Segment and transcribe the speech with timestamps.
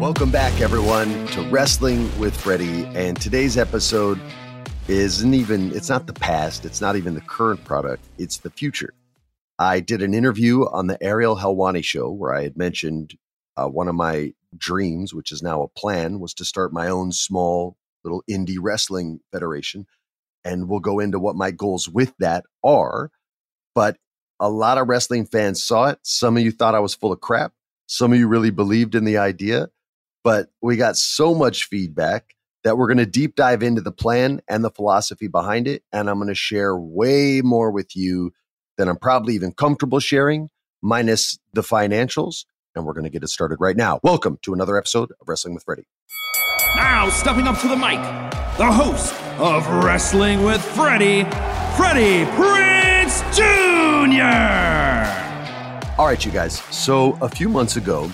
[0.00, 2.84] Welcome back, everyone, to Wrestling with Freddie.
[2.94, 4.20] And today's episode
[4.88, 8.92] isn't even, it's not the past, it's not even the current product, it's the future.
[9.58, 13.14] I did an interview on the Ariel Helwani show where I had mentioned
[13.56, 17.12] uh, one of my dreams, which is now a plan, was to start my own
[17.12, 19.86] small little indie wrestling federation.
[20.44, 23.10] And we'll go into what my goals with that are.
[23.74, 23.96] But
[24.42, 26.00] a lot of wrestling fans saw it.
[26.02, 27.52] Some of you thought I was full of crap.
[27.86, 29.68] Some of you really believed in the idea.
[30.24, 32.34] But we got so much feedback
[32.64, 35.84] that we're going to deep dive into the plan and the philosophy behind it.
[35.92, 38.32] And I'm going to share way more with you
[38.76, 40.48] than I'm probably even comfortable sharing,
[40.82, 42.44] minus the financials.
[42.74, 44.00] And we're going to get it started right now.
[44.02, 45.86] Welcome to another episode of Wrestling with Freddie.
[46.74, 48.00] Now, stepping up to the mic,
[48.58, 51.22] the host of Wrestling with Freddie,
[51.76, 53.61] Freddie Prinze Jr.
[55.98, 56.60] All right, you guys.
[56.74, 58.10] So a few months ago,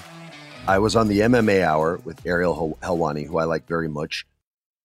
[0.67, 4.27] I was on the MMA Hour with Ariel Helwani, who I like very much.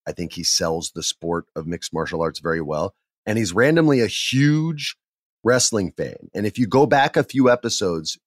[0.07, 2.95] I think he sells the sport of mixed martial arts very well.
[3.25, 4.95] And he's randomly a huge
[5.43, 6.29] wrestling fan.
[6.33, 8.17] And if you go back a few episodes,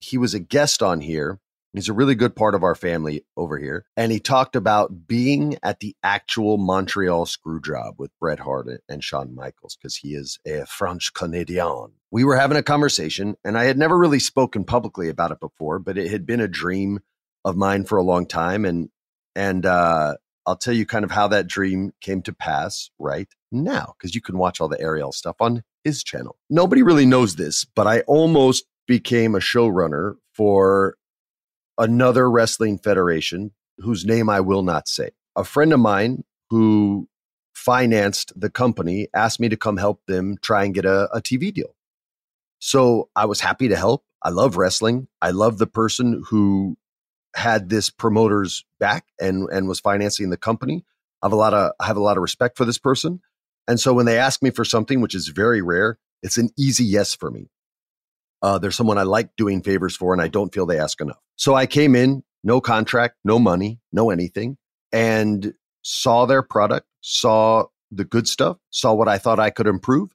[0.00, 1.38] he was a guest on here.
[1.72, 3.84] He's a really good part of our family over here.
[3.96, 9.04] And he talked about being at the actual Montreal screw job with Bret Hart and
[9.04, 11.92] Shawn Michaels because he is a French Canadian.
[12.10, 15.78] We were having a conversation, and I had never really spoken publicly about it before,
[15.78, 17.00] but it had been a dream
[17.44, 18.64] of mine for a long time.
[18.64, 18.88] And
[19.36, 23.94] and uh, I'll tell you kind of how that dream came to pass right now
[23.96, 26.38] because you can watch all the Ariel stuff on his channel.
[26.50, 30.96] Nobody really knows this, but I almost became a showrunner for
[31.78, 35.10] another wrestling federation whose name I will not say.
[35.36, 37.08] A friend of mine who
[37.54, 41.52] financed the company asked me to come help them try and get a, a TV
[41.52, 41.74] deal.
[42.58, 44.04] So I was happy to help.
[44.22, 45.06] I love wrestling.
[45.22, 46.76] I love the person who
[47.34, 50.84] had this promoter's back and and was financing the company.
[51.22, 53.20] I have a lot of I have a lot of respect for this person.
[53.68, 56.84] And so when they ask me for something, which is very rare, it's an easy
[56.84, 57.48] yes for me.
[58.42, 61.18] Uh, they're someone I like doing favors for, and I don't feel they ask enough.
[61.36, 64.56] So I came in, no contract, no money, no anything,
[64.92, 70.10] and saw their product, saw the good stuff, saw what I thought I could improve,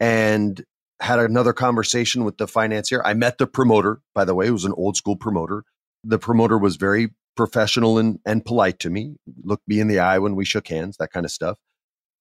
[0.00, 0.64] and
[1.00, 3.02] had another conversation with the financier.
[3.04, 5.64] I met the promoter, by the way, who was an old school promoter.
[6.04, 10.18] The promoter was very professional and, and polite to me, looked me in the eye
[10.18, 11.58] when we shook hands, that kind of stuff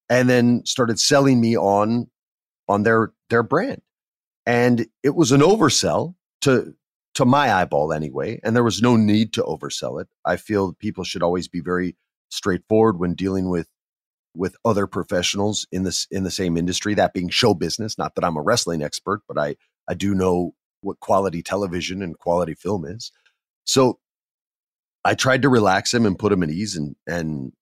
[0.10, 2.08] and then started selling me on
[2.68, 3.82] on their their brand
[4.46, 6.74] and it was an oversell to
[7.16, 10.08] to my eyeball anyway and there was no need to oversell it.
[10.26, 11.96] I feel people should always be very
[12.30, 13.68] straightforward when dealing with
[14.36, 17.98] with other professionals in this in the same industry that being show business.
[17.98, 19.56] Not that i'm a wrestling expert but i
[19.88, 23.12] i do know what quality television and quality film is.
[23.64, 24.00] So
[25.04, 27.54] i tried to relax him and put him at ease and and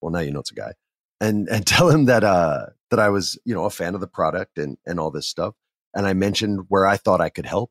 [0.00, 0.72] well now you know it's a guy.
[1.20, 4.06] And and tell him that uh that I was you know a fan of the
[4.06, 5.54] product and and all this stuff.
[5.94, 7.70] And I mentioned where I thought I could help,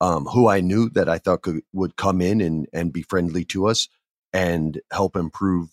[0.00, 3.44] um, who I knew that I thought could would come in and and be friendly
[3.46, 3.88] to us
[4.32, 5.70] and help improve,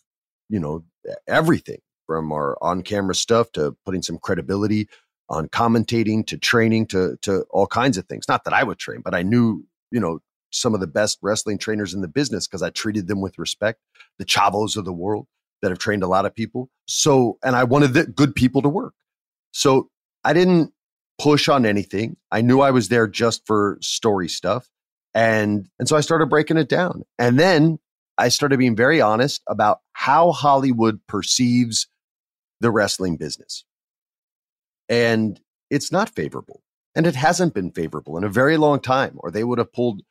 [0.49, 0.83] you know,
[1.27, 4.87] everything from our on camera stuff to putting some credibility
[5.29, 8.25] on commentating to training to to all kinds of things.
[8.27, 10.19] Not that I would train, but I knew, you know,
[10.51, 13.79] some of the best wrestling trainers in the business because I treated them with respect,
[14.17, 15.27] the Chavos of the world
[15.61, 16.69] that have trained a lot of people.
[16.87, 18.93] So, and I wanted the good people to work.
[19.51, 19.89] So
[20.23, 20.73] I didn't
[21.19, 22.17] push on anything.
[22.31, 24.67] I knew I was there just for story stuff.
[25.13, 27.03] And, and so I started breaking it down.
[27.19, 27.79] And then
[28.17, 31.87] I started being very honest about how Hollywood perceives
[32.59, 33.65] the wrestling business.
[34.89, 35.39] And
[35.69, 36.61] it's not favorable.
[36.95, 40.01] And it hasn't been favorable in a very long time, or they would have pulled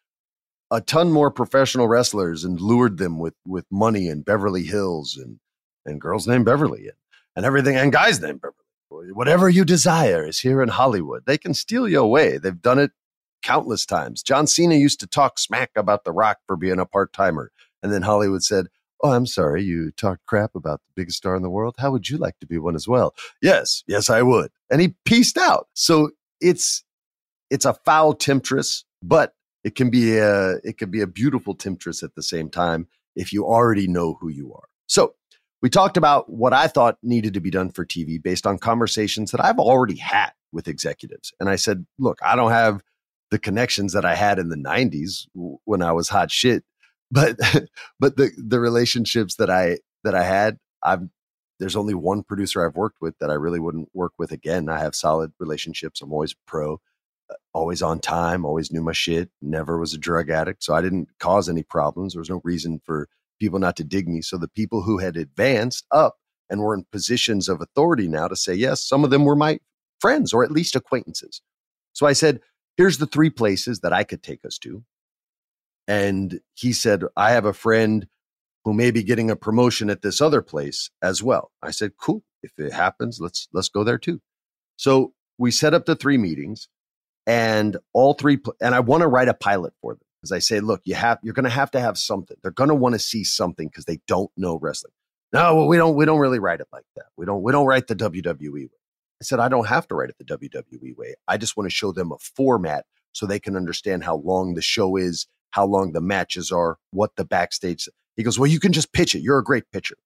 [0.73, 5.39] a ton more professional wrestlers and lured them with with money and Beverly Hills and
[5.85, 6.97] and girls named Beverly and,
[7.37, 8.57] and everything and guys named Beverly.
[9.13, 11.25] Whatever you desire is here in Hollywood.
[11.27, 12.39] They can steal you away.
[12.39, 12.93] They've done it
[13.43, 14.23] countless times.
[14.23, 17.51] John Cena used to talk smack about The Rock for being a part timer.
[17.83, 18.69] And then Hollywood said,
[19.05, 21.75] Oh, I'm sorry, you talked crap about the biggest star in the world.
[21.79, 23.15] How would you like to be one as well?
[23.41, 24.53] Yes, yes, I would.
[24.71, 25.67] And he pieced out.
[25.75, 26.11] So
[26.41, 26.85] it's
[27.51, 29.35] it's a foul temptress, but
[29.65, 32.87] it can be a it can be a beautiful temptress at the same time
[33.17, 34.69] if you already know who you are.
[34.87, 35.15] So
[35.63, 39.31] we talked about what I thought needed to be done for TV based on conversations
[39.31, 41.33] that I've already had with executives.
[41.41, 42.83] And I said, look, I don't have
[43.31, 45.27] the connections that I had in the 90s
[45.65, 46.65] when I was hot shit,
[47.13, 47.37] but
[48.01, 51.09] but the the relationships that I that I had, I've
[51.59, 54.69] there's only one producer I've worked with that I really wouldn't work with again.
[54.69, 56.01] I have solid relationships.
[56.01, 56.81] I'm always pro
[57.31, 60.65] uh, always on time, always knew my shit, never was a drug addict.
[60.65, 62.15] So I didn't cause any problems.
[62.15, 63.09] There was no reason for
[63.43, 64.23] people not to dig me.
[64.23, 66.17] So the people who had advanced up
[66.49, 69.59] and were in positions of authority now to say, yes, some of them were my
[70.01, 71.43] friends or at least acquaintances.
[71.93, 72.41] So I said,
[72.77, 74.85] here's the three places that I could take us to.
[75.89, 78.07] And he said, I have a friend
[78.65, 81.51] who may be getting a promotion at this other place as well.
[81.63, 82.23] I said, cool.
[82.43, 84.21] If it happens, let's let's go there too.
[84.77, 86.69] So we set up the three meetings
[87.27, 90.61] and all three and i want to write a pilot for them because i say
[90.61, 92.37] look you have you're going to have to have something.
[92.43, 94.93] They're going to want to see something because they don't know wrestling.
[95.33, 97.07] No well, we don't we don't really write it like that.
[97.17, 98.69] We don't we don't write the wwe way.
[99.21, 101.15] I said i don't have to write it the wwe way.
[101.27, 104.63] I just want to show them a format so they can understand how long the
[104.63, 108.73] show is how long the matches are what the backstage he goes well you can
[108.73, 109.23] just pitch it.
[109.23, 109.97] You're a great pitcher.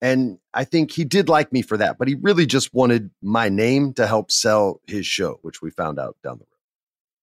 [0.00, 3.48] And I think he did like me for that, but he really just wanted my
[3.48, 6.60] name to help sell his show, which we found out down the road.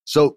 [0.04, 0.36] So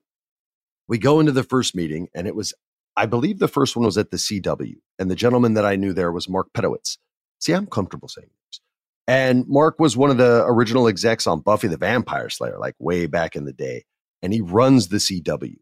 [0.88, 2.54] we go into the first meeting, and it was,
[2.96, 4.76] I believe the first one was at the CW.
[5.00, 6.98] And the gentleman that I knew there was Mark Pedowitz.
[7.40, 8.62] See, I'm comfortable saying this.
[9.08, 13.06] And Mark was one of the original execs on Buffy the Vampire Slayer, like way
[13.06, 13.86] back in the day.
[14.22, 15.58] And he runs the CW.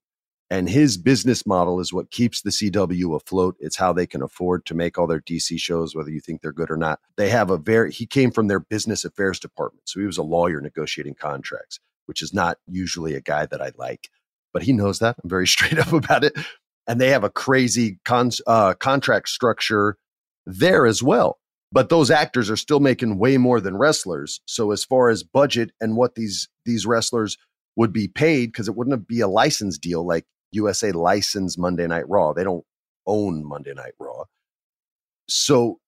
[0.49, 3.55] And his business model is what keeps the CW afloat.
[3.59, 6.51] It's how they can afford to make all their DC shows, whether you think they're
[6.51, 6.99] good or not.
[7.17, 9.89] They have a very, he came from their business affairs department.
[9.89, 13.71] So he was a lawyer negotiating contracts, which is not usually a guy that I
[13.77, 14.09] like,
[14.53, 15.15] but he knows that.
[15.23, 16.33] I'm very straight up about it.
[16.87, 19.97] And they have a crazy con- uh, contract structure
[20.45, 21.39] there as well.
[21.71, 24.41] But those actors are still making way more than wrestlers.
[24.45, 27.37] So as far as budget and what these these wrestlers
[27.75, 32.07] would be paid, because it wouldn't be a license deal like USA license Monday Night
[32.07, 32.33] Raw.
[32.33, 32.63] They don't
[33.07, 34.25] own Monday Night Raw.
[35.27, 35.79] So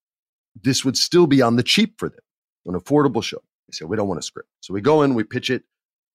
[0.63, 2.19] this would still be on the cheap for them,
[2.65, 3.41] an affordable show.
[3.67, 4.49] They say, we don't want a script.
[4.61, 5.63] So we go in, we pitch it,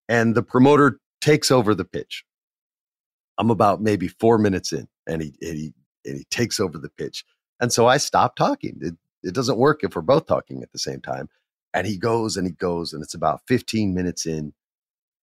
[0.09, 2.25] and the promoter takes over the pitch.
[3.41, 5.73] I'm about maybe four minutes in, and he, and he,
[6.05, 7.25] and he takes over the pitch.
[7.61, 8.79] And so I stop talking.
[8.81, 11.29] It, it doesn't work if we're both talking at the same time.
[11.75, 14.53] And he goes and he goes, and it's about 15 minutes in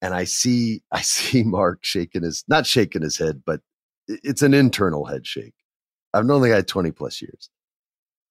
[0.03, 3.61] and I see I see Mark shaking his not shaking his head, but
[4.09, 5.55] it's an internal head shake.
[6.15, 7.51] I've known the guy 20 plus years.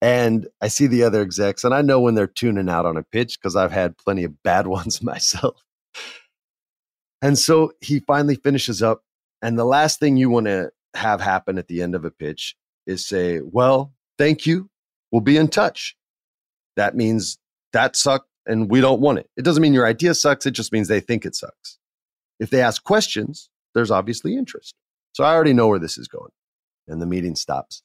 [0.01, 3.03] And I see the other execs, and I know when they're tuning out on a
[3.03, 5.61] pitch because I've had plenty of bad ones myself.
[7.21, 9.01] And so he finally finishes up.
[9.41, 12.55] And the last thing you want to have happen at the end of a pitch
[12.87, 14.69] is say, Well, thank you.
[15.11, 15.95] We'll be in touch.
[16.75, 17.37] That means
[17.73, 19.29] that sucked and we don't want it.
[19.37, 20.45] It doesn't mean your idea sucks.
[20.45, 21.77] It just means they think it sucks.
[22.39, 24.75] If they ask questions, there's obviously interest.
[25.13, 26.31] So I already know where this is going.
[26.87, 27.81] And the meeting stops.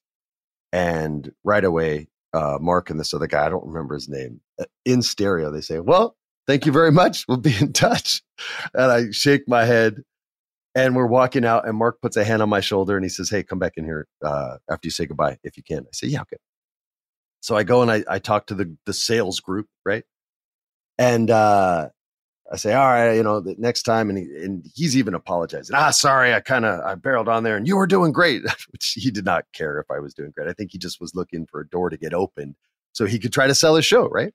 [0.72, 4.66] And right away, uh, Mark and this other guy, I don't remember his name, uh,
[4.84, 6.16] in stereo, they say, Well,
[6.46, 7.24] thank you very much.
[7.28, 8.22] We'll be in touch.
[8.74, 10.02] And I shake my head
[10.74, 13.30] and we're walking out and Mark puts a hand on my shoulder and he says,
[13.30, 15.80] Hey, come back in here uh, after you say goodbye if you can.
[15.80, 16.36] I say, Yeah, okay.
[17.40, 20.04] So I go and I, I talk to the, the sales group, right?
[20.98, 21.88] And uh,
[22.52, 25.74] I say, all right, you know, the next time, and, he, and he's even apologizing.
[25.74, 28.92] Ah, sorry, I kind of I barreled on there, and you were doing great, which
[28.96, 30.48] he did not care if I was doing great.
[30.48, 32.56] I think he just was looking for a door to get opened
[32.92, 34.34] so he could try to sell his show, right?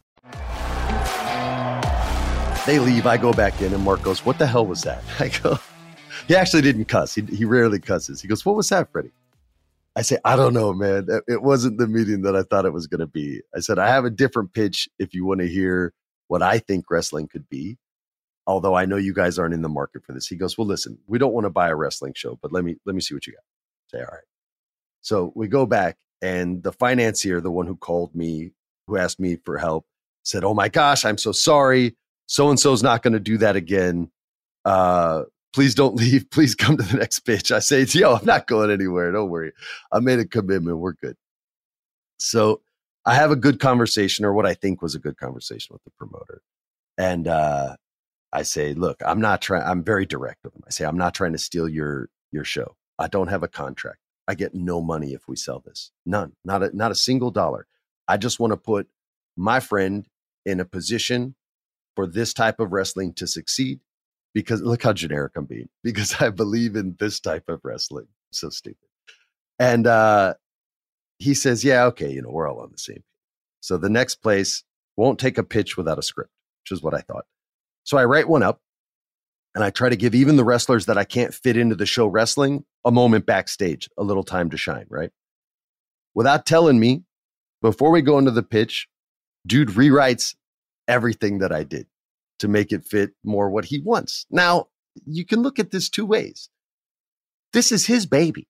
[2.67, 3.07] They leave.
[3.07, 5.57] I go back in, and Mark goes, "What the hell was that?" I go,
[6.27, 7.15] "He actually didn't cuss.
[7.15, 9.11] He, he rarely cusses." He goes, "What was that, Freddie?"
[9.95, 11.07] I say, "I don't know, man.
[11.27, 13.87] It wasn't the meeting that I thought it was going to be." I said, "I
[13.87, 15.93] have a different pitch if you want to hear
[16.27, 17.77] what I think wrestling could be."
[18.45, 20.99] Although I know you guys aren't in the market for this, he goes, "Well, listen,
[21.07, 23.25] we don't want to buy a wrestling show, but let me let me see what
[23.25, 24.25] you got." I say, "All right."
[25.01, 28.51] So we go back, and the financier, the one who called me,
[28.85, 29.87] who asked me for help,
[30.21, 31.95] said, "Oh my gosh, I'm so sorry."
[32.31, 34.09] So and so's not going to do that again.
[34.63, 35.23] Uh,
[35.53, 36.31] please don't leave.
[36.31, 37.51] Please come to the next pitch.
[37.51, 39.11] I say, yo, I'm not going anywhere.
[39.11, 39.51] Don't worry.
[39.91, 40.77] I made a commitment.
[40.77, 41.17] We're good.
[42.19, 42.61] So
[43.05, 45.91] I have a good conversation, or what I think was a good conversation with the
[45.97, 46.41] promoter.
[46.97, 47.75] And uh,
[48.31, 50.63] I say, look, I'm not trying, I'm very direct with him.
[50.65, 52.77] I say, I'm not trying to steal your your show.
[52.97, 53.99] I don't have a contract.
[54.29, 55.91] I get no money if we sell this.
[56.05, 56.31] None.
[56.45, 57.67] Not a not a single dollar.
[58.07, 58.87] I just want to put
[59.35, 60.07] my friend
[60.45, 61.35] in a position
[61.95, 63.79] for this type of wrestling to succeed
[64.33, 68.07] because look how generic I'm being because I believe in this type of wrestling.
[68.31, 68.77] So stupid.
[69.59, 70.35] And uh,
[71.19, 73.03] he says, Yeah, okay, you know, we're all on the same page.
[73.61, 74.63] So the next place
[74.97, 76.31] won't take a pitch without a script,
[76.63, 77.25] which is what I thought.
[77.83, 78.59] So I write one up
[79.53, 82.07] and I try to give even the wrestlers that I can't fit into the show
[82.07, 85.11] wrestling a moment backstage, a little time to shine, right?
[86.13, 87.03] Without telling me,
[87.61, 88.87] before we go into the pitch,
[89.45, 90.35] dude rewrites
[90.91, 91.87] everything that I did
[92.39, 94.25] to make it fit more what he wants.
[94.29, 94.67] Now,
[95.05, 96.49] you can look at this two ways.
[97.53, 98.47] This is his baby.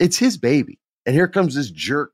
[0.00, 0.80] It's his baby.
[1.06, 2.12] And here comes this jerk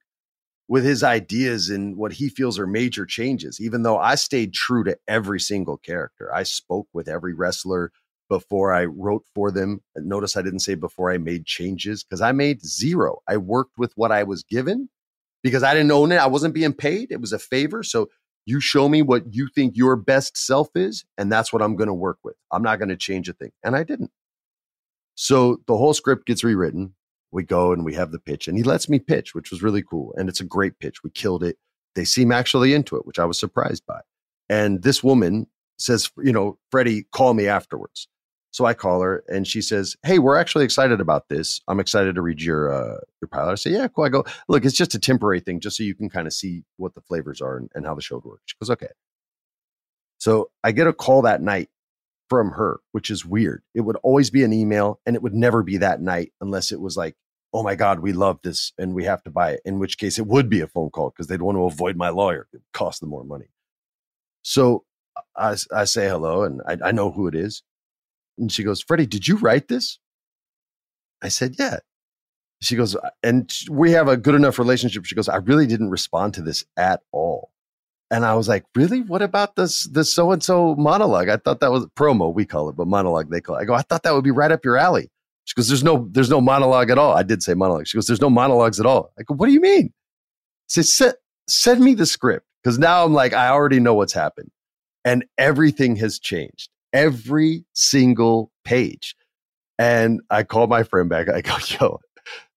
[0.69, 4.85] with his ideas and what he feels are major changes, even though I stayed true
[4.85, 6.35] to every single character.
[6.35, 7.93] I spoke with every wrestler
[8.29, 9.81] before I wrote for them.
[9.97, 13.23] Notice I didn't say before I made changes because I made zero.
[13.27, 14.89] I worked with what I was given
[15.43, 16.17] because I didn't own it.
[16.17, 17.13] I wasn't being paid.
[17.13, 17.83] It was a favor.
[17.85, 18.09] So
[18.47, 21.89] you show me what you think your best self is, and that's what I'm going
[21.89, 22.37] to work with.
[22.53, 23.51] I'm not going to change a thing.
[23.63, 24.13] And I didn't.
[25.17, 26.95] So the whole script gets rewritten.
[27.33, 29.83] We go and we have the pitch, and he lets me pitch, which was really
[29.83, 30.15] cool.
[30.17, 31.03] And it's a great pitch.
[31.03, 31.59] We killed it.
[31.97, 34.01] They seem actually into it, which I was surprised by.
[34.49, 35.49] And this woman
[35.79, 38.09] says, you know, Freddie, call me afterwards.
[38.57, 41.61] So I call her and she says, "Hey, we're actually excited about this.
[41.69, 44.65] I'm excited to read your uh, your pilot." I say, "Yeah, cool." I go, "Look,
[44.65, 47.43] it's just a temporary thing, just so you can kind of see what the flavors
[47.43, 48.89] are and, and how the show works." She goes, "Okay."
[50.17, 51.69] So I get a call that night
[52.31, 53.63] from her, which is weird.
[53.75, 56.81] It would always be an email, and it would never be that night unless it
[56.81, 57.15] was like,
[57.53, 60.19] "Oh my God, we love this and we have to buy it." In which case,
[60.19, 62.49] it would be a phone call because they'd want to avoid my lawyer.
[62.55, 63.51] It cost them more money.
[64.41, 64.85] So
[65.37, 67.63] I, I say hello, and I, I know who it is.
[68.39, 69.99] And she goes, Freddie, did you write this?
[71.23, 71.79] I said, Yeah.
[72.63, 75.05] She goes, uh, and we have a good enough relationship.
[75.05, 77.51] She goes, I really didn't respond to this at all.
[78.11, 79.03] And I was like, really?
[79.03, 81.29] What about this this so and so monologue?
[81.29, 83.63] I thought that was promo, we call it, but monologue they call it.
[83.63, 85.11] I go, I thought that would be right up your alley.
[85.45, 87.15] She goes, There's no there's no monologue at all.
[87.15, 87.87] I did say monologue.
[87.89, 89.13] She goes, There's no monologues at all.
[89.19, 89.93] I go, What do you mean?
[90.69, 91.15] She says,
[91.49, 94.51] send me the script because now I'm like, I already know what's happened.
[95.05, 96.71] And everything has changed.
[96.93, 99.17] Every single page.
[99.79, 101.29] And I call my friend back.
[101.29, 102.01] I go, yo,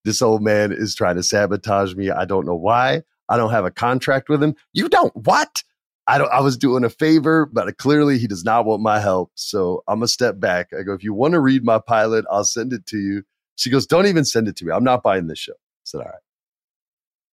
[0.05, 2.09] this old man is trying to sabotage me.
[2.09, 3.03] I don't know why.
[3.27, 4.55] I don't have a contract with him.
[4.73, 5.63] You don't what?
[6.07, 9.31] I don't I was doing a favor, but clearly he does not want my help.
[9.35, 10.69] So I'm gonna step back.
[10.77, 13.23] I go, if you want to read my pilot, I'll send it to you.
[13.55, 14.71] She goes, Don't even send it to me.
[14.71, 15.53] I'm not buying this show.
[15.53, 16.15] I said, All right.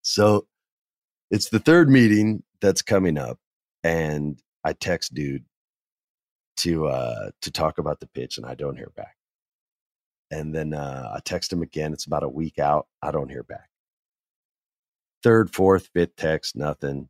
[0.03, 0.47] So
[1.31, 3.39] it's the third meeting that's coming up,
[3.83, 5.45] and I text dude
[6.59, 9.17] to uh to talk about the pitch, and I don't hear back.
[10.31, 11.93] And then uh, I text him again.
[11.93, 12.89] It's about a week out.
[13.03, 13.69] I don't hear back.
[15.23, 17.09] Third, fourth, fifth text, nothing.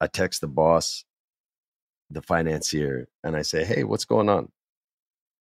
[0.00, 1.04] I text the boss,
[2.10, 4.50] the financier, and I say, "Hey, what's going on?"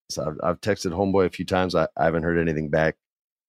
[0.10, 1.76] So I've, I've texted Homeboy a few times.
[1.76, 2.98] I, I haven't heard anything back.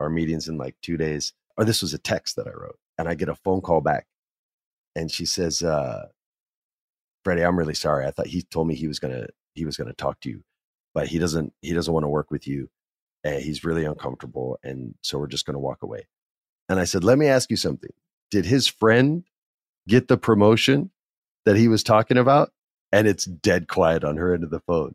[0.01, 1.33] Our meeting's in like two days.
[1.57, 4.07] Or this was a text that I wrote, and I get a phone call back,
[4.97, 6.09] and she says, uh,
[7.25, 8.07] "Freddie, I'm really sorry.
[8.07, 10.45] I thought he told me he was gonna he was gonna talk to you,
[10.95, 12.71] but he doesn't he doesn't want to work with you.
[13.25, 16.09] And he's really uncomfortable, and so we're just gonna walk away."
[16.69, 17.93] And I said, "Let me ask you something.
[18.31, 19.25] Did his friend
[19.89, 20.91] get the promotion
[21.45, 22.53] that he was talking about?"
[22.93, 24.95] And it's dead quiet on her end of the phone.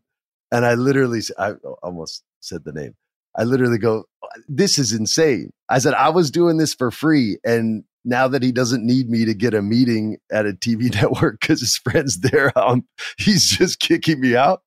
[0.52, 2.96] And I literally, I almost said the name.
[3.36, 4.06] I literally go,
[4.48, 5.52] this is insane.
[5.70, 7.38] I said, I was doing this for free.
[7.44, 11.42] And now that he doesn't need me to get a meeting at a TV network
[11.42, 12.88] because his friend's there, um,
[13.18, 14.62] he's just kicking me out.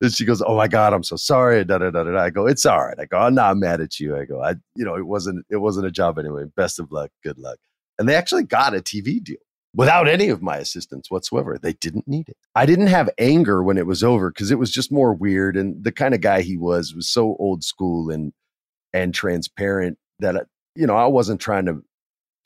[0.00, 2.18] And she goes, "Oh my God, I'm so sorry." Da, da, da, da.
[2.18, 4.54] I go, "It's all right." I go, "I'm not mad at you." I go, "I,
[4.74, 6.44] you know, it wasn't, it wasn't a job anyway.
[6.54, 7.58] Best of luck, good luck."
[7.98, 9.38] And they actually got a TV deal
[9.74, 11.58] without any of my assistance whatsoever.
[11.60, 12.36] They didn't need it.
[12.54, 15.56] I didn't have anger when it was over because it was just more weird.
[15.56, 18.32] And the kind of guy he was was so old school and
[18.92, 21.82] and transparent that you know I wasn't trying to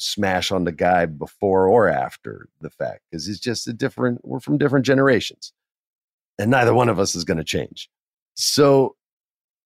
[0.00, 4.21] smash on the guy before or after the fact because it's just a different.
[4.25, 5.52] We're from different generations,
[6.39, 7.89] and neither one of us is going to change.
[8.34, 8.97] So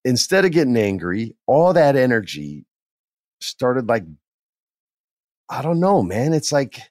[0.05, 2.67] instead of getting angry, all that energy
[3.41, 4.05] started like
[5.49, 6.33] I don't know, man.
[6.33, 6.83] It's like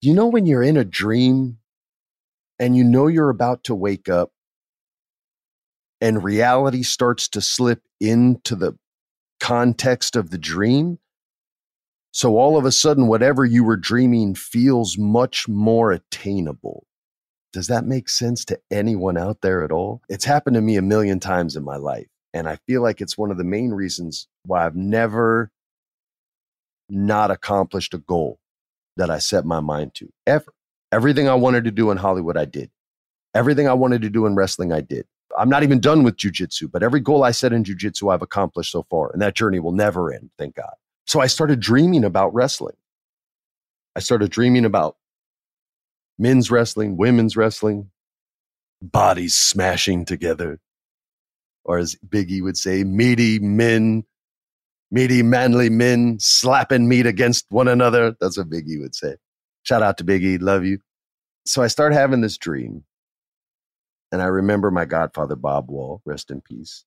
[0.00, 1.58] you know when you're in a dream
[2.58, 4.30] and you know you're about to wake up
[6.00, 8.76] and reality starts to slip into the
[9.40, 10.98] context of the dream
[12.14, 16.86] so all of a sudden whatever you were dreaming feels much more attainable
[17.52, 20.82] does that make sense to anyone out there at all it's happened to me a
[20.82, 24.28] million times in my life and i feel like it's one of the main reasons
[24.44, 25.50] why i've never
[26.88, 28.38] not accomplished a goal
[28.96, 30.52] that I set my mind to ever.
[30.92, 32.70] Everything I wanted to do in Hollywood, I did.
[33.34, 35.06] Everything I wanted to do in wrestling, I did.
[35.36, 38.70] I'm not even done with jujitsu, but every goal I set in jujitsu, I've accomplished
[38.70, 39.10] so far.
[39.12, 40.74] And that journey will never end, thank God.
[41.06, 42.76] So I started dreaming about wrestling.
[43.96, 44.96] I started dreaming about
[46.18, 47.90] men's wrestling, women's wrestling,
[48.82, 50.60] bodies smashing together.
[51.64, 54.04] Or as Biggie would say, meaty men
[54.90, 58.16] meaty, manly men slapping meat against one another.
[58.20, 59.16] That's what Biggie would say.
[59.64, 60.40] Shout out to Biggie.
[60.40, 60.78] Love you.
[61.46, 62.84] So I start having this dream.
[64.12, 66.84] And I remember my godfather, Bob Wall, rest in peace.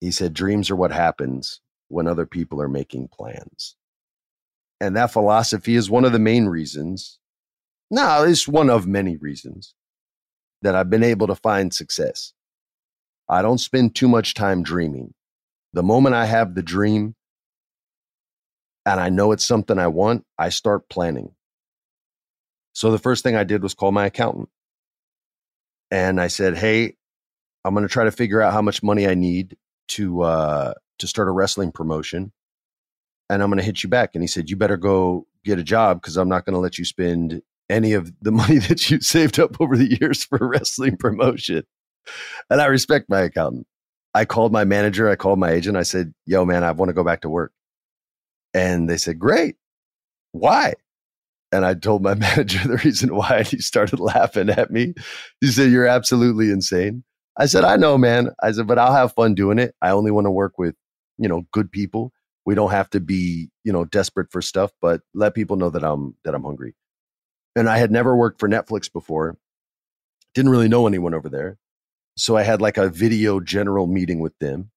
[0.00, 3.76] He said, Dreams are what happens when other people are making plans.
[4.80, 7.18] And that philosophy is one of the main reasons.
[7.90, 9.74] No, it's one of many reasons
[10.62, 12.32] that I've been able to find success.
[13.28, 15.14] I don't spend too much time dreaming.
[15.72, 17.14] The moment I have the dream,
[18.86, 21.34] and I know it's something I want, I start planning.
[22.72, 24.48] So the first thing I did was call my accountant.
[25.90, 26.96] And I said, "Hey,
[27.64, 29.56] I'm going to try to figure out how much money I need
[29.88, 32.32] to uh, to start a wrestling promotion,
[33.28, 35.64] and I'm going to hit you back." And he said, "You better go get a
[35.64, 39.00] job because I'm not going to let you spend any of the money that you
[39.00, 41.64] saved up over the years for wrestling promotion."
[42.48, 43.66] And I respect my accountant.
[44.14, 45.08] I called my manager.
[45.08, 45.76] I called my agent.
[45.76, 47.52] I said, "Yo, man, I want to go back to work."
[48.54, 49.56] And they said, Great.
[50.32, 50.74] Why?
[51.52, 54.94] And I told my manager the reason why, and he started laughing at me.
[55.40, 57.04] He said, You're absolutely insane.
[57.36, 58.30] I said, I know, man.
[58.42, 59.74] I said, but I'll have fun doing it.
[59.80, 60.74] I only want to work with,
[61.20, 62.12] you know, good people.
[62.46, 65.84] We don't have to be, you know, desperate for stuff, but let people know that
[65.84, 66.74] I'm that I'm hungry.
[67.54, 69.36] And I had never worked for Netflix before.
[70.34, 71.58] Didn't really know anyone over there.
[72.16, 74.70] So I had like a video general meeting with them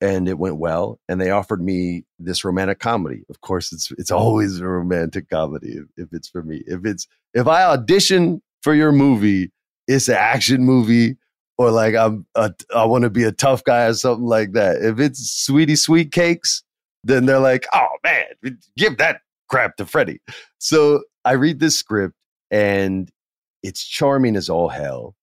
[0.00, 4.10] and it went well and they offered me this romantic comedy of course it's it's
[4.10, 8.74] always a romantic comedy if, if it's for me if it's if i audition for
[8.74, 9.50] your movie
[9.86, 11.16] it's an action movie
[11.58, 14.76] or like i'm a, i want to be a tough guy or something like that
[14.82, 16.62] if it's sweetie sweet cakes
[17.04, 20.20] then they're like oh man give that crap to Freddie.
[20.58, 22.14] So I read this script
[22.50, 23.10] and
[23.62, 25.16] it's charming as all hell.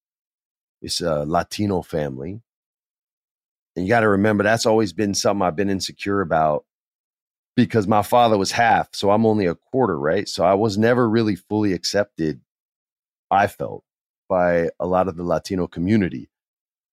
[0.81, 2.41] It's a Latino family.
[3.75, 6.65] And you got to remember that's always been something I've been insecure about
[7.55, 10.27] because my father was half, so I'm only a quarter, right?
[10.27, 12.41] So I was never really fully accepted,
[13.31, 13.84] I felt,
[14.27, 16.29] by a lot of the Latino community.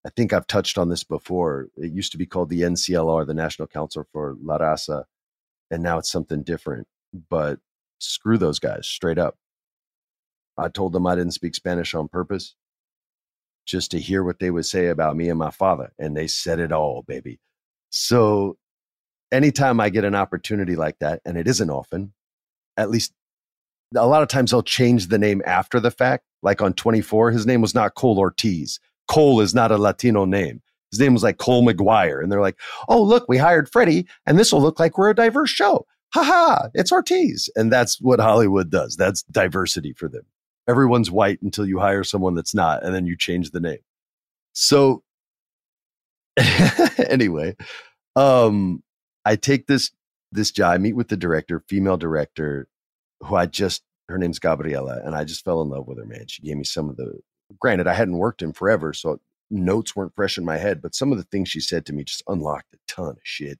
[0.05, 1.67] I think I've touched on this before.
[1.77, 5.05] It used to be called the NCLR, the National Council for La Raza,
[5.69, 6.87] and now it's something different.
[7.29, 7.59] But
[7.99, 9.37] screw those guys straight up.
[10.57, 12.55] I told them I didn't speak Spanish on purpose
[13.65, 15.93] just to hear what they would say about me and my father.
[15.99, 17.39] And they said it all, baby.
[17.89, 18.57] So
[19.31, 22.13] anytime I get an opportunity like that, and it isn't often,
[22.75, 23.13] at least
[23.95, 26.25] a lot of times they'll change the name after the fact.
[26.43, 28.79] Like on 24, his name was not Cole Ortiz.
[29.07, 30.61] Cole is not a Latino name.
[30.91, 32.21] His name was like Cole McGuire.
[32.21, 35.15] And they're like, oh, look, we hired Freddie, and this will look like we're a
[35.15, 35.85] diverse show.
[36.13, 37.49] Ha ha, it's Ortiz.
[37.55, 38.95] And that's what Hollywood does.
[38.97, 40.23] That's diversity for them.
[40.67, 43.79] Everyone's white until you hire someone that's not, and then you change the name.
[44.53, 45.03] So,
[47.09, 47.55] anyway,
[48.15, 48.83] um,
[49.25, 49.91] I take this
[50.31, 52.67] this job, I meet with the director, female director,
[53.23, 56.25] who I just her name's Gabriela, and I just fell in love with her, man.
[56.27, 57.19] She gave me some of the
[57.59, 61.11] granted, I hadn't worked in forever, so notes weren't fresh in my head, but some
[61.11, 63.59] of the things she said to me just unlocked a ton of shit.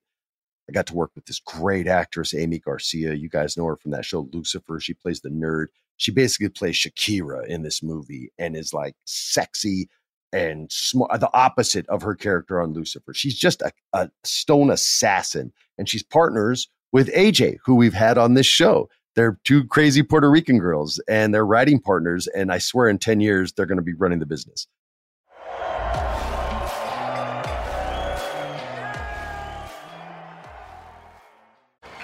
[0.69, 3.13] I got to work with this great actress, Aimee Garcia.
[3.13, 4.79] You guys know her from that show, Lucifer.
[4.79, 5.67] She plays the nerd.
[5.97, 9.89] She basically plays Shakira in this movie and is like sexy
[10.31, 13.13] and smart, the opposite of her character on Lucifer.
[13.13, 18.33] She's just a, a stone assassin, and she's partners with AJ, who we've had on
[18.35, 18.89] this show.
[19.15, 22.27] They're two crazy Puerto Rican girls, and they're writing partners.
[22.27, 24.67] And I swear, in ten years, they're going to be running the business.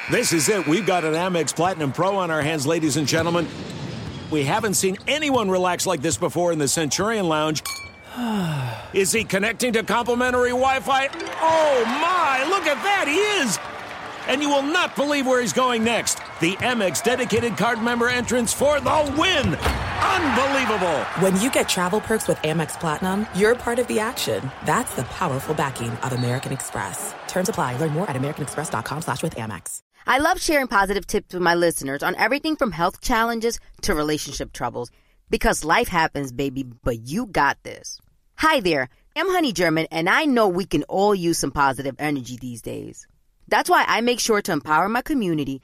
[0.10, 0.66] This is it.
[0.66, 3.46] We've got an Amex Platinum Pro on our hands, ladies and gentlemen.
[4.32, 7.62] We haven't seen anyone relax like this before in the Centurion Lounge.
[8.94, 11.10] Is he connecting to complimentary Wi Fi?
[11.42, 13.60] Oh my, look at that, he is!
[14.28, 16.17] And you will not believe where he's going next.
[16.40, 19.56] The Amex dedicated card member entrance for the win!
[19.56, 21.00] Unbelievable!
[21.18, 24.52] When you get travel perks with Amex Platinum, you're part of the action.
[24.64, 27.16] That's the powerful backing of American Express.
[27.28, 27.78] Terms apply.
[27.78, 29.80] Learn more at americanexpress.com slash with Amex.
[30.06, 34.54] I love sharing positive tips with my listeners on everything from health challenges to relationship
[34.54, 34.92] troubles.
[35.32, 38.00] Because life happens, baby, but you got this.
[38.36, 42.38] Hi there, I'm Honey German, and I know we can all use some positive energy
[42.40, 43.08] these days.
[43.48, 45.64] That's why I make sure to empower my community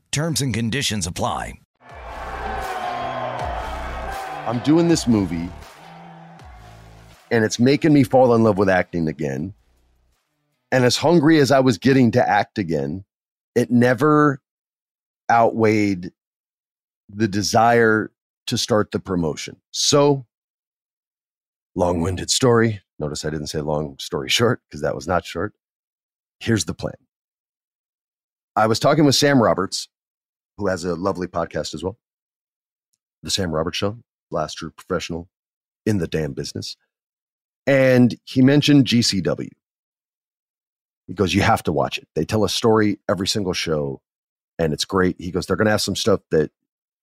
[0.11, 1.53] Terms and conditions apply.
[4.45, 5.49] I'm doing this movie
[7.31, 9.53] and it's making me fall in love with acting again.
[10.71, 13.05] And as hungry as I was getting to act again,
[13.55, 14.41] it never
[15.31, 16.11] outweighed
[17.07, 18.11] the desire
[18.47, 19.55] to start the promotion.
[19.71, 20.25] So,
[21.73, 22.81] long winded story.
[22.99, 25.53] Notice I didn't say long story short because that was not short.
[26.41, 26.95] Here's the plan.
[28.57, 29.87] I was talking with Sam Roberts,
[30.57, 31.97] who has a lovely podcast as well.
[33.23, 33.97] The Sam Roberts Show,
[34.29, 35.29] last true professional
[35.85, 36.75] in the damn business.
[37.67, 39.49] And he mentioned GCW.
[41.07, 42.07] He goes, You have to watch it.
[42.15, 44.01] They tell a story every single show,
[44.57, 45.15] and it's great.
[45.19, 46.51] He goes, They're going to have some stuff that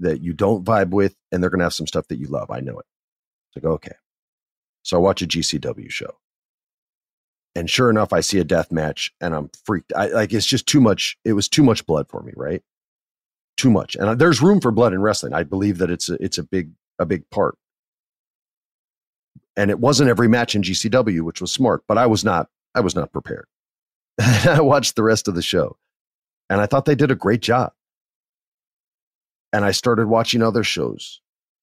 [0.00, 2.50] that you don't vibe with, and they're going to have some stuff that you love.
[2.50, 2.87] I know it.
[3.52, 3.94] So I go, Okay.
[4.82, 6.16] So I watch a GCW show.
[7.54, 9.92] And sure enough, I see a death match and I'm freaked.
[9.94, 11.18] I like it's just too much.
[11.24, 12.62] It was too much blood for me, right?
[13.59, 13.97] Too much.
[13.97, 15.35] And there's room for blood in wrestling.
[15.35, 17.57] I believe that it's a, it's a big a big part.
[19.57, 22.81] And it wasn't every match in GCW, which was smart, but I was not I
[22.81, 23.47] was not prepared.
[24.21, 25.77] I watched the rest of the show.
[26.49, 27.73] And I thought they did a great job.
[29.53, 31.21] And I started watching other shows,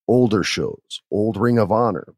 [0.07, 2.13] older shows, old Ring of Honor.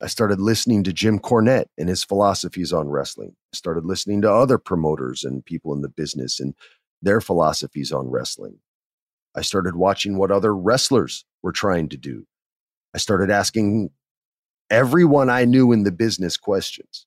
[0.00, 3.34] I started listening to Jim Cornette and his philosophies on wrestling.
[3.52, 6.54] I started listening to other promoters and people in the business and
[7.02, 8.58] their philosophies on wrestling.
[9.34, 12.26] I started watching what other wrestlers were trying to do.
[12.94, 13.90] I started asking
[14.70, 17.06] everyone I knew in the business questions.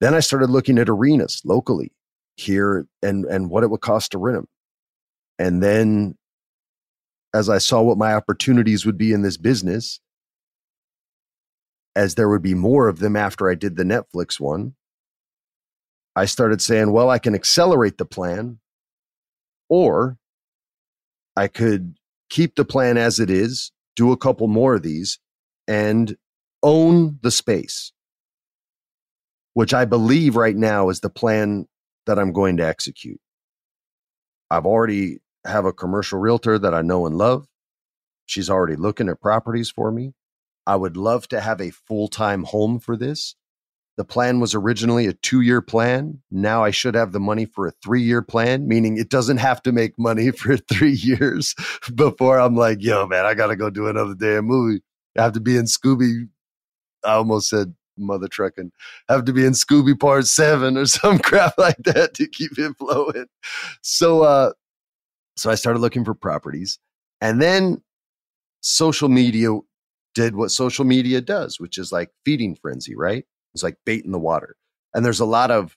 [0.00, 1.92] Then I started looking at arenas locally
[2.36, 4.48] here and, and what it would cost to rent them.
[5.38, 6.16] And then
[7.34, 10.00] as I saw what my opportunities would be in this business,
[11.94, 14.74] as there would be more of them after I did the Netflix one,
[16.16, 18.58] I started saying, well, I can accelerate the plan
[19.68, 20.18] or
[21.40, 21.94] I could
[22.28, 25.18] keep the plan as it is, do a couple more of these,
[25.66, 26.14] and
[26.62, 27.92] own the space,
[29.54, 31.66] which I believe right now is the plan
[32.04, 33.22] that I'm going to execute.
[34.50, 37.46] I've already have a commercial realtor that I know and love.
[38.26, 40.12] She's already looking at properties for me.
[40.66, 43.34] I would love to have a full-time home for this.
[43.96, 46.22] The plan was originally a two year plan.
[46.30, 49.62] Now I should have the money for a three year plan, meaning it doesn't have
[49.62, 51.54] to make money for three years
[51.94, 54.82] before I'm like, yo, man, I got to go do another damn movie.
[55.18, 56.28] I have to be in Scooby.
[57.04, 58.72] I almost said mother trucking.
[59.08, 62.76] Have to be in Scooby Part 7 or some crap like that to keep it
[62.78, 63.26] flowing.
[63.82, 64.52] So, uh,
[65.36, 66.78] so I started looking for properties.
[67.20, 67.82] And then
[68.62, 69.50] social media
[70.14, 73.24] did what social media does, which is like feeding frenzy, right?
[73.54, 74.56] It's like bait in the water.
[74.94, 75.76] And there's a lot of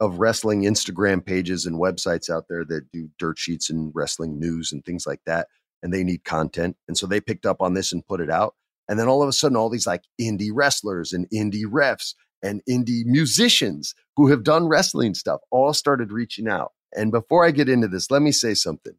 [0.00, 4.72] of wrestling Instagram pages and websites out there that do dirt sheets and wrestling news
[4.72, 5.48] and things like that.
[5.82, 6.76] And they need content.
[6.88, 8.54] And so they picked up on this and put it out.
[8.88, 12.62] And then all of a sudden, all these like indie wrestlers and indie refs and
[12.68, 16.72] indie musicians who have done wrestling stuff all started reaching out.
[16.92, 18.94] And before I get into this, let me say something.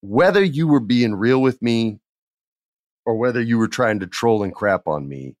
[0.00, 1.98] Whether you were being real with me
[3.04, 5.34] or whether you were trying to troll and crap on me,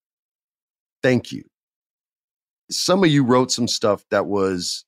[1.02, 1.44] thank you.
[2.70, 4.84] Some of you wrote some stuff that was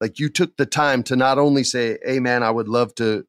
[0.00, 3.24] like you took the time to not only say, Hey, man, I would love to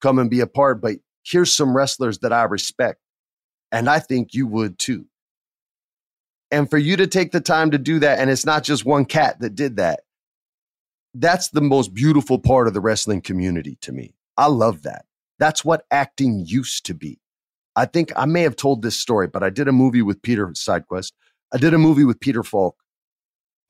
[0.00, 3.00] come and be a part, but here's some wrestlers that I respect.
[3.72, 5.06] And I think you would too.
[6.50, 9.04] And for you to take the time to do that, and it's not just one
[9.04, 10.00] cat that did that,
[11.14, 14.14] that's the most beautiful part of the wrestling community to me.
[14.36, 15.04] I love that.
[15.38, 17.20] That's what acting used to be.
[17.76, 20.46] I think I may have told this story, but I did a movie with Peter
[20.48, 21.12] Sidequest
[21.52, 22.76] I did a movie with Peter Falk,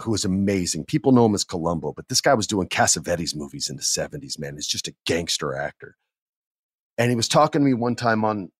[0.03, 0.85] who was amazing.
[0.85, 4.39] People know him as Columbo, but this guy was doing Cassavetes movies in the 70s,
[4.39, 4.55] man.
[4.55, 5.97] He's just a gangster actor.
[6.99, 8.51] And he was talking to me one time on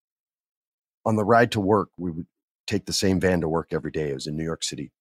[1.05, 1.91] on the ride to work.
[1.99, 2.27] We would
[2.67, 4.11] take the same van to work every day.
[4.11, 4.93] It was in New York City.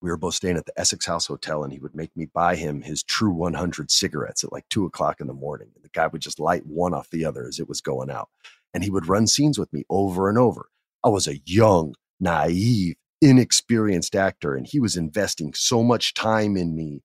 [0.00, 2.54] We were both staying at the Essex House Hotel, and he would make me buy
[2.54, 5.70] him his True 100 cigarettes at like two o'clock in the morning.
[5.74, 8.28] And the guy would just light one off the other as it was going out.
[8.72, 10.68] And he would run scenes with me over and over.
[11.02, 16.76] I was a young, naive, inexperienced actor and he was investing so much time in
[16.76, 17.02] me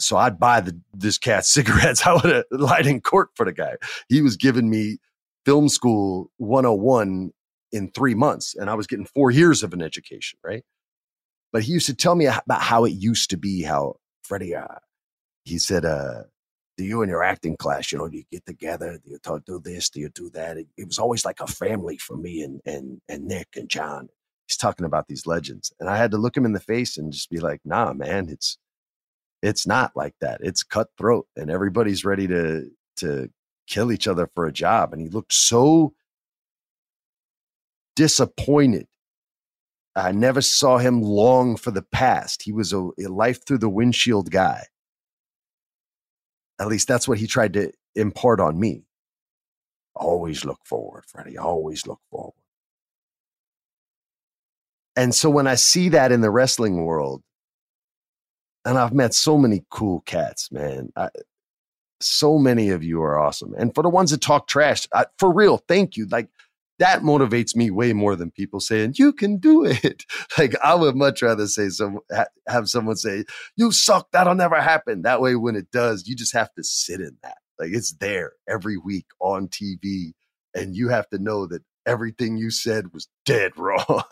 [0.00, 3.52] so i'd buy the this cat cigarettes i would have lied in court for the
[3.52, 3.76] guy
[4.08, 4.98] he was giving me
[5.44, 7.30] film school 101
[7.72, 10.64] in three months and i was getting four years of an education right
[11.52, 14.66] but he used to tell me about how it used to be how freddie uh,
[15.44, 16.22] he said uh
[16.76, 18.98] do you and your acting class, you know, do you get together?
[19.02, 19.88] Do you talk, do this?
[19.88, 20.58] Do you do that?
[20.58, 24.08] It, it was always like a family for me and and and Nick and John
[24.46, 25.72] he's talking about these legends.
[25.80, 28.28] And I had to look him in the face and just be like, nah, man,
[28.28, 28.58] it's
[29.42, 30.40] it's not like that.
[30.42, 33.30] It's cutthroat and everybody's ready to to
[33.66, 34.92] kill each other for a job.
[34.92, 35.92] And he looked so
[37.94, 38.86] disappointed.
[39.94, 42.42] I never saw him long for the past.
[42.42, 44.64] He was a, a life through the windshield guy.
[46.60, 48.84] At least that's what he tried to impart on me.
[49.94, 51.38] Always look forward, Freddie.
[51.38, 52.34] Always look forward.
[54.96, 57.22] And so when I see that in the wrestling world,
[58.64, 60.90] and I've met so many cool cats, man.
[60.96, 61.10] I,
[62.00, 63.54] so many of you are awesome.
[63.56, 66.06] And for the ones that talk trash, I, for real, thank you.
[66.06, 66.28] Like
[66.78, 70.04] that motivates me way more than people saying you can do it.
[70.38, 73.24] Like I would much rather say some ha, have someone say
[73.56, 74.08] you suck.
[74.12, 75.02] That'll never happen.
[75.02, 77.38] That way, when it does, you just have to sit in that.
[77.58, 80.12] Like it's there every week on TV,
[80.54, 84.02] and you have to know that everything you said was dead wrong.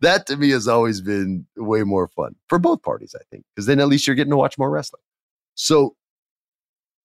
[0.00, 3.66] that to me has always been way more fun for both parties, I think, because
[3.66, 5.02] then at least you're getting to watch more wrestling.
[5.54, 5.96] So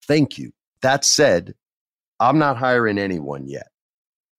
[0.06, 0.52] thank you.
[0.82, 1.54] That said,
[2.20, 3.68] I'm not hiring anyone yet.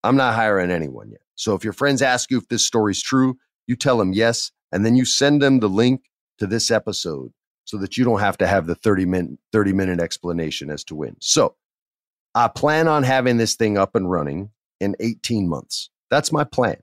[0.05, 1.21] I'm not hiring anyone yet.
[1.35, 4.85] So if your friends ask you if this story's true, you tell them yes, and
[4.85, 6.03] then you send them the link
[6.39, 7.33] to this episode
[7.65, 10.95] so that you don't have to have the 30 minute 30 minute explanation as to
[10.95, 11.17] when.
[11.21, 11.57] So,
[12.35, 14.51] I plan on having this thing up and running
[14.83, 15.91] in 18 months.
[16.11, 16.77] That's my plan.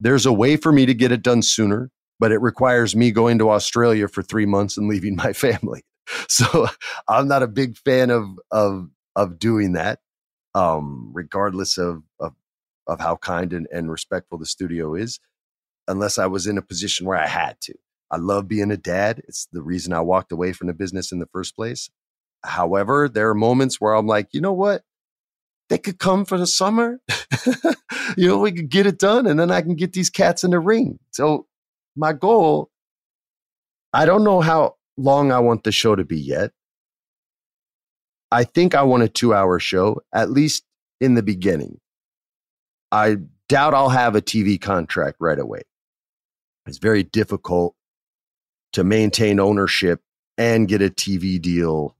[0.00, 3.38] There's a way for me to get it done sooner, but it requires me going
[3.38, 5.82] to Australia for 3 months and leaving my family.
[6.28, 6.68] So,
[7.08, 10.00] I'm not a big fan of of of doing that.
[10.54, 12.32] Um, regardless of, of
[12.86, 15.20] of how kind and, and respectful the studio is,
[15.88, 17.74] unless I was in a position where I had to.
[18.10, 19.22] I love being a dad.
[19.28, 21.90] It's the reason I walked away from the business in the first place.
[22.44, 24.82] However, there are moments where I'm like, you know what?
[25.68, 27.00] They could come for the summer.
[28.16, 30.50] you know, we could get it done and then I can get these cats in
[30.50, 30.98] the ring.
[31.10, 31.46] So,
[31.96, 32.70] my goal,
[33.92, 36.52] I don't know how long I want the show to be yet.
[38.30, 40.64] I think I want a two hour show, at least
[41.00, 41.80] in the beginning.
[42.92, 45.62] I doubt I'll have a TV contract right away.
[46.66, 47.74] It's very difficult
[48.72, 50.02] to maintain ownership
[50.36, 51.96] and get a TV deal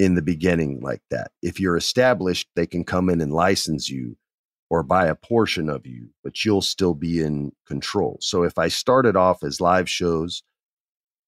[0.00, 1.30] in the beginning like that.
[1.42, 4.16] If you're established, they can come in and license you
[4.70, 8.16] or buy a portion of you, but you'll still be in control.
[8.22, 10.42] So if I started off as live shows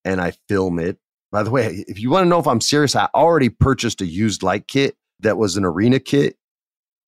[0.07, 0.97] and I film it,
[1.31, 4.07] by the way, if you want to know if I'm serious, I already purchased a
[4.07, 6.39] used light kit that was an arena kit,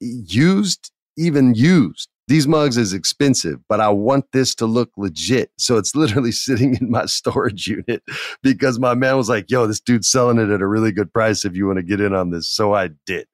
[0.01, 5.51] used, even used these mugs is expensive, but I want this to look legit.
[5.59, 8.03] So it's literally sitting in my storage unit
[8.43, 11.45] because my man was like, yo, this dude's selling it at a really good price
[11.45, 12.49] if you want to get in on this.
[12.49, 13.27] So I did.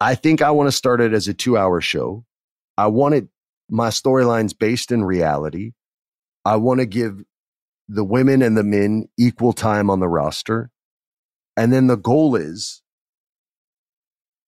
[0.00, 2.24] I think I want to start it as a two hour show.
[2.78, 3.28] I wanted
[3.68, 5.72] my storylines based in reality.
[6.44, 7.22] I want to give
[7.88, 10.70] the women and the men equal time on the roster.
[11.56, 12.82] And then the goal is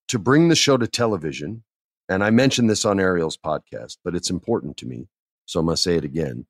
[0.08, 1.64] to bring the show to television
[2.12, 5.08] and I mentioned this on Ariel's podcast, but it's important to me.
[5.46, 6.46] So I'm going to say it again.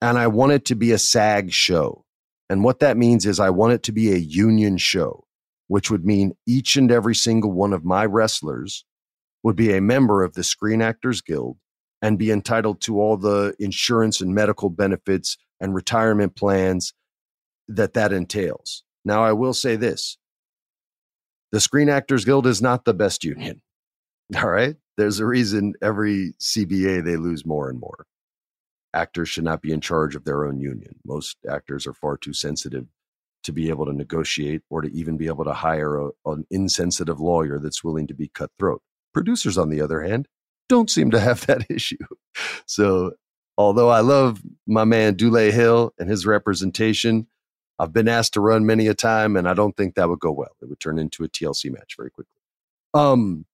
[0.00, 2.04] And I want it to be a SAG show.
[2.50, 5.24] And what that means is I want it to be a union show,
[5.68, 8.84] which would mean each and every single one of my wrestlers
[9.42, 11.56] would be a member of the Screen Actors Guild
[12.02, 16.92] and be entitled to all the insurance and medical benefits and retirement plans
[17.68, 18.82] that that entails.
[19.04, 20.18] Now, I will say this
[21.50, 23.62] the Screen Actors Guild is not the best union.
[24.36, 24.76] All right.
[24.96, 28.06] There's a reason every CBA they lose more and more.
[28.94, 30.96] Actors should not be in charge of their own union.
[31.04, 32.86] Most actors are far too sensitive
[33.44, 37.20] to be able to negotiate or to even be able to hire a, an insensitive
[37.20, 38.82] lawyer that's willing to be cutthroat.
[39.14, 40.28] Producers, on the other hand,
[40.68, 41.96] don't seem to have that issue.
[42.66, 43.12] So,
[43.58, 47.26] although I love my man Dule Hill and his representation,
[47.78, 50.30] I've been asked to run many a time, and I don't think that would go
[50.30, 50.54] well.
[50.60, 52.32] It would turn into a TLC match very quickly.
[52.94, 53.44] Um,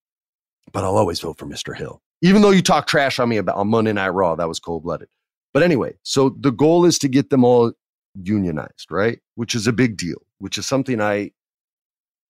[0.72, 1.76] but I'll always vote for Mr.
[1.76, 2.02] Hill.
[2.22, 4.82] Even though you talk trash on me about on Monday Night Raw, that was cold
[4.82, 5.08] blooded.
[5.54, 7.72] But anyway, so the goal is to get them all
[8.14, 9.20] unionized, right?
[9.34, 11.32] Which is a big deal, which is something I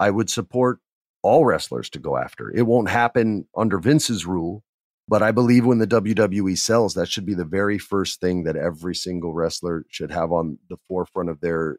[0.01, 0.79] I would support
[1.23, 2.51] all wrestlers to go after.
[2.51, 4.63] It won't happen under Vince's rule,
[5.09, 8.57] but I believe when the WWE sells, that should be the very first thing that
[8.57, 11.79] every single wrestler should have on the forefront of their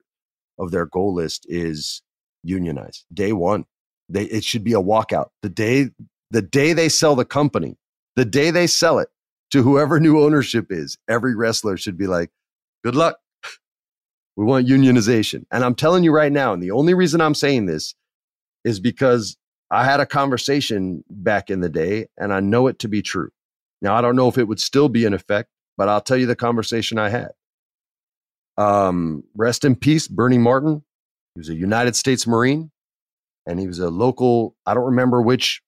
[0.57, 2.01] of their goal list is
[2.43, 3.05] unionize.
[3.13, 3.65] Day one.
[4.11, 5.27] They, it should be a walkout.
[5.43, 5.91] The day
[6.31, 7.77] the day they sell the company,
[8.15, 9.09] the day they sell it
[9.51, 12.29] to whoever new ownership is, every wrestler should be like,
[12.83, 13.17] good luck.
[14.35, 15.45] We want unionization.
[15.51, 17.93] And I'm telling you right now, and the only reason I'm saying this
[18.63, 19.37] is because
[19.71, 23.31] I had a conversation back in the day and I know it to be true.
[23.81, 26.25] Now, I don't know if it would still be in effect, but I'll tell you
[26.25, 27.31] the conversation I had.
[28.57, 30.83] Um, rest in peace, Bernie Martin.
[31.35, 32.71] He was a United States Marine
[33.45, 35.61] and he was a local, I don't remember which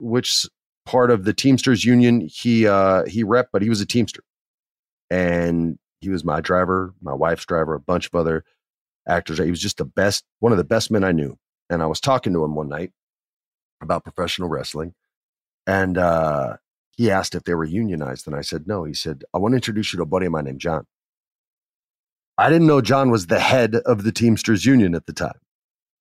[0.00, 0.46] which
[0.86, 4.22] part of the Teamsters union he uh, he rep, but he was a Teamster,
[5.10, 8.44] and he was my driver, my wife's driver, a bunch of other
[9.06, 9.38] actors.
[9.38, 11.38] He was just the best, one of the best men I knew.
[11.68, 12.92] And I was talking to him one night
[13.80, 14.94] about professional wrestling,
[15.66, 16.56] and uh,
[16.96, 18.84] he asked if they were unionized, and I said no.
[18.84, 20.86] He said, "I want to introduce you to a buddy of mine named John."
[22.36, 25.38] I didn't know John was the head of the Teamsters Union at the time.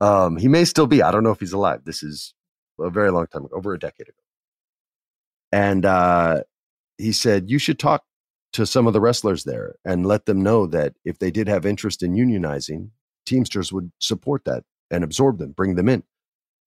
[0.02, 1.04] Um, he may still be.
[1.04, 1.82] I don't know if he's alive.
[1.84, 2.34] This is
[2.82, 4.18] a very long time ago, over a decade ago.
[5.52, 6.42] And uh,
[6.98, 8.04] he said, You should talk
[8.54, 11.66] to some of the wrestlers there and let them know that if they did have
[11.66, 12.90] interest in unionizing,
[13.26, 16.04] Teamsters would support that and absorb them, bring them in,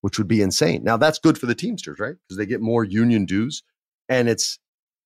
[0.01, 0.85] which would be insane.
[0.85, 2.15] Now, that's good for the Teamsters, right?
[2.15, 3.63] Because they get more union dues.
[4.09, 4.59] And it's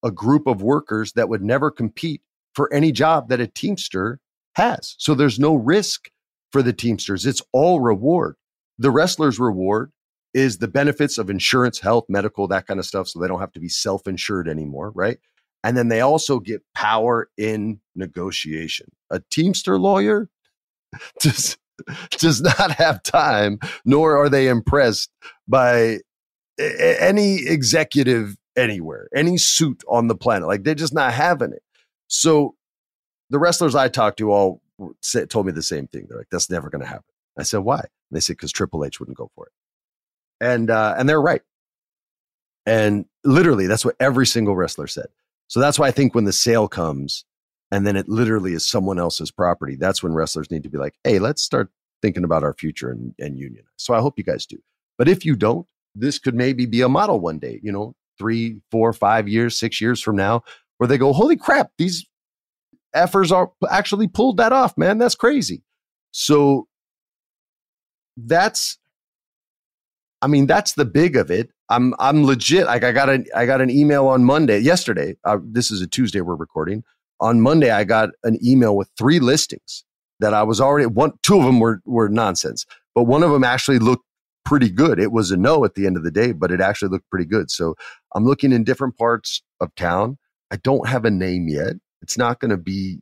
[0.02, 2.22] a group of workers that would never compete
[2.54, 4.20] for any job that a Teamster
[4.54, 4.96] has.
[4.98, 6.10] So there's no risk
[6.52, 7.26] for the Teamsters.
[7.26, 8.36] It's all reward.
[8.78, 9.92] The wrestler's reward
[10.36, 13.08] is the benefits of insurance, health, medical, that kind of stuff.
[13.08, 15.16] So they don't have to be self insured anymore, right?
[15.64, 18.92] And then they also get power in negotiation.
[19.10, 20.28] A Teamster lawyer,
[21.20, 21.56] does
[22.10, 25.10] does not have time, nor are they impressed
[25.48, 26.00] by
[26.58, 30.48] any executive anywhere, any suit on the planet.
[30.48, 31.62] Like they're just not having it.
[32.08, 32.56] So
[33.30, 34.60] the wrestlers I talked to all
[35.30, 36.04] told me the same thing.
[36.08, 37.04] They're like, "That's never going to happen."
[37.38, 39.52] I said, "Why?" And they said, "Because Triple H wouldn't go for it,"
[40.40, 41.42] and uh, and they're right.
[42.64, 45.06] And literally, that's what every single wrestler said.
[45.48, 47.24] So that's why I think when the sale comes,
[47.70, 50.94] and then it literally is someone else's property, that's when wrestlers need to be like,
[51.04, 51.70] "Hey, let's start
[52.02, 54.58] thinking about our future and, and union." So I hope you guys do.
[54.98, 57.60] But if you don't, this could maybe be a model one day.
[57.62, 60.42] You know, three, four, five years, six years from now,
[60.78, 62.04] where they go, "Holy crap, these
[62.96, 64.98] effers are actually pulled that off, man.
[64.98, 65.62] That's crazy.
[66.10, 66.66] So
[68.16, 68.78] that's
[70.22, 71.50] I mean, that's the big of it.
[71.68, 72.66] I'm I'm legit.
[72.66, 75.16] Like I got an I got an email on Monday, yesterday.
[75.24, 76.84] Uh, this is a Tuesday we're recording.
[77.20, 79.84] On Monday, I got an email with three listings
[80.20, 81.12] that I was already one.
[81.22, 84.04] Two of them were were nonsense, but one of them actually looked
[84.44, 84.98] pretty good.
[84.98, 87.26] It was a no at the end of the day, but it actually looked pretty
[87.26, 87.50] good.
[87.50, 87.74] So
[88.14, 90.18] I'm looking in different parts of town.
[90.50, 91.74] I don't have a name yet.
[92.00, 93.00] It's not going to be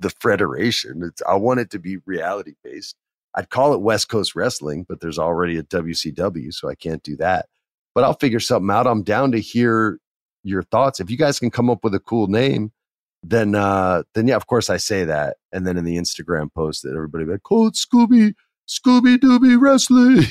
[0.00, 1.02] the Federation.
[1.04, 2.96] It's, I want it to be reality based.
[3.34, 7.16] I'd call it West Coast Wrestling, but there's already a WCW, so I can't do
[7.16, 7.46] that.
[7.94, 8.86] But I'll figure something out.
[8.86, 9.98] I'm down to hear
[10.42, 11.00] your thoughts.
[11.00, 12.72] If you guys can come up with a cool name,
[13.22, 15.36] then uh then yeah, of course I say that.
[15.52, 18.34] And then in the Instagram post that everybody like, Cold Scooby,
[18.68, 20.24] Scooby Dooby Wrestling.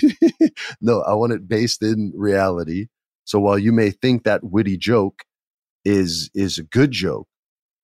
[0.81, 2.87] no, I want it based in reality.
[3.25, 5.23] So while you may think that witty joke
[5.85, 7.27] is is a good joke,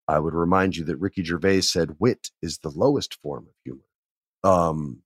[0.08, 3.82] I would remind you that Ricky Gervais said wit is the lowest form of humor.
[4.44, 5.02] Um,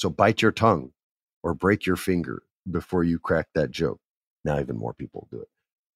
[0.00, 0.92] so bite your tongue
[1.42, 4.00] or break your finger before you crack that joke.
[4.44, 5.48] Now even more people do it.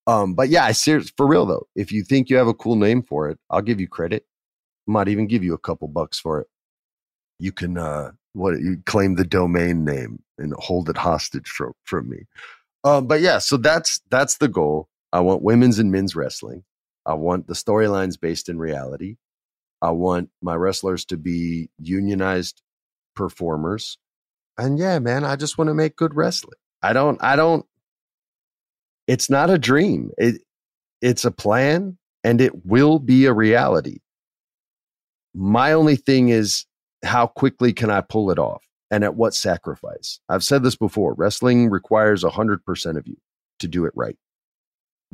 [0.07, 1.67] Um, but yeah, I serious for real though.
[1.75, 4.27] If you think you have a cool name for it, I'll give you credit.
[4.87, 6.49] Might even give you a couple bucks for it.
[7.39, 12.11] You can uh what you claim the domain name and hold it hostage from from
[12.11, 12.27] me.
[12.85, 14.89] Um, but yeah, so that's that's the goal.
[15.15, 16.65] I want women's and men's wrestling.
[17.07, 19.17] I want the storylines based in reality.
[19.81, 22.61] I want my wrestlers to be unionized
[23.15, 23.99] performers.
[24.59, 26.59] And yeah, man, I just want to make good wrestling.
[26.83, 27.65] I don't, I don't,
[29.07, 30.11] it's not a dream.
[30.19, 30.43] It,
[31.01, 33.99] it's a plan and it will be a reality.
[35.35, 36.65] My only thing is
[37.05, 40.21] how quickly can I pull it off and at what sacrifice?
[40.29, 43.17] I've said this before wrestling requires 100% of you
[43.59, 44.17] to do it right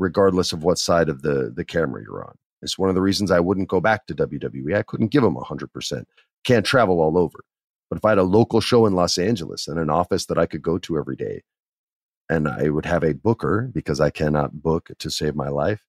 [0.01, 2.35] regardless of what side of the the camera you're on.
[2.63, 4.77] It's one of the reasons I wouldn't go back to WWE.
[4.77, 6.05] I couldn't give them 100%.
[6.45, 7.45] Can't travel all over.
[7.91, 10.47] But if I had a local show in Los Angeles and an office that I
[10.47, 11.43] could go to every day,
[12.31, 15.85] and I would have a booker because I cannot book to save my life,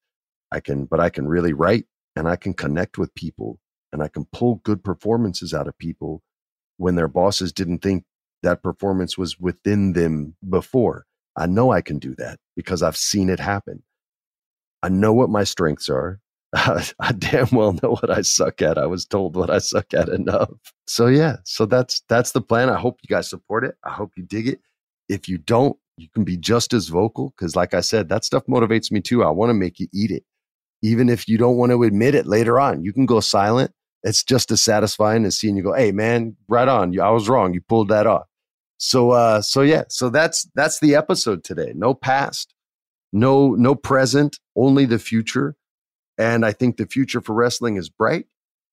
[0.51, 1.85] I can, but I can really write
[2.15, 3.59] and I can connect with people
[3.93, 6.23] and I can pull good performances out of people
[6.77, 8.05] when their bosses didn't think
[8.41, 11.05] that performance was within them before.
[11.37, 13.83] I know I can do that because I've seen it happen.
[14.81, 16.19] I know what my strengths are.
[16.53, 18.77] I damn well know what I suck at.
[18.77, 20.49] I was told what I suck at enough.
[20.85, 22.69] So yeah, so that's that's the plan.
[22.69, 23.75] I hope you guys support it.
[23.85, 24.59] I hope you dig it.
[25.07, 28.45] If you don't, you can be just as vocal because, like I said, that stuff
[28.47, 29.23] motivates me too.
[29.23, 30.23] I want to make you eat it,
[30.81, 32.83] even if you don't want to admit it later on.
[32.83, 33.71] You can go silent.
[34.03, 36.99] It's just as satisfying as seeing you go, "Hey, man, right on.
[36.99, 37.53] I was wrong.
[37.53, 38.27] You pulled that off."
[38.77, 41.71] So, uh, so yeah, so that's that's the episode today.
[41.75, 42.53] No past,
[43.13, 45.55] no no present only the future
[46.17, 48.25] and i think the future for wrestling is bright.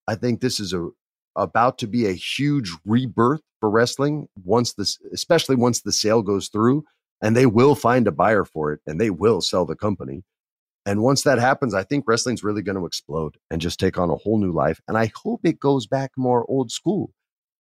[0.06, 0.88] I think this is a
[1.36, 6.48] about to be a huge rebirth for wrestling once this especially once the sale goes
[6.48, 6.84] through
[7.20, 10.24] and they will find a buyer for it and they will sell the company.
[10.86, 14.10] And once that happens i think wrestling's really going to explode and just take on
[14.10, 17.10] a whole new life and i hope it goes back more old school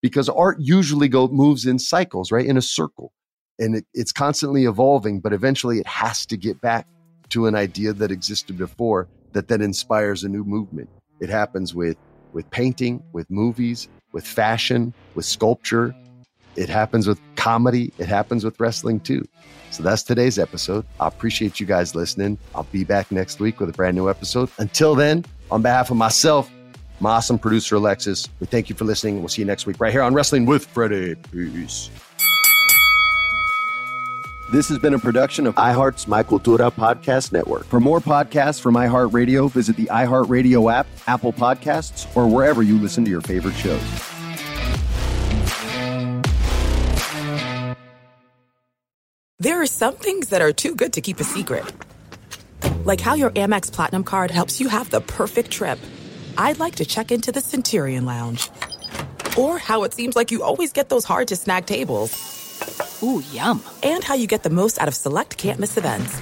[0.02, 3.12] because art usually go moves in cycles right in a circle
[3.60, 6.88] and it, it's constantly evolving, but eventually it has to get back
[7.30, 9.08] to an idea that existed before
[9.38, 10.90] that then inspires a new movement.
[11.20, 11.96] It happens with
[12.34, 15.96] with painting, with movies, with fashion, with sculpture.
[16.56, 17.94] It happens with comedy.
[18.00, 19.24] It happens with wrestling too.
[19.70, 20.86] So that's today's episode.
[21.00, 22.40] I appreciate you guys listening.
[22.56, 24.50] I'll be back next week with a brand new episode.
[24.58, 26.50] Until then, on behalf of myself,
[27.00, 29.20] my awesome producer Alexis, we thank you for listening.
[29.20, 31.16] We'll see you next week right here on Wrestling with Freddie.
[31.32, 31.92] Peace.
[34.50, 37.66] This has been a production of iHeart's My Cultura Podcast Network.
[37.66, 43.04] For more podcasts from iHeartRadio, visit the iHeartRadio app, Apple Podcasts, or wherever you listen
[43.04, 43.84] to your favorite shows.
[49.40, 51.66] There are some things that are too good to keep a secret.
[52.86, 55.78] Like how your Amex Platinum card helps you have the perfect trip.
[56.38, 58.50] I'd like to check into the Centurion Lounge
[59.38, 62.37] or how it seems like you always get those hard to snag tables.
[63.04, 63.64] Ooh, yum.
[63.84, 66.18] And how you get the most out of select can't miss events.